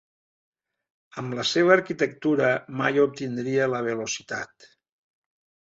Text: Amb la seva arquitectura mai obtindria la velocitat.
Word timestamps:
Amb 1.21 1.35
la 1.39 1.45
seva 1.49 1.73
arquitectura 1.75 2.49
mai 2.81 2.99
obtindria 3.05 3.71
la 3.77 3.85
velocitat. 3.91 4.71